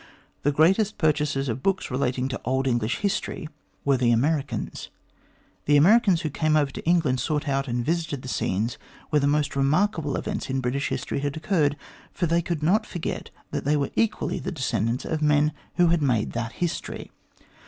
[0.41, 3.47] The greatest purchasers of books relating to old English history
[3.85, 4.89] were the Americans.
[5.65, 8.79] The Americans who came over to England sought out and visited the scenes
[9.11, 11.77] where the most remark able events in British history had occurred,
[12.11, 15.89] for they could not forget that they were equally the descendants of the men who
[15.89, 17.11] had made that history.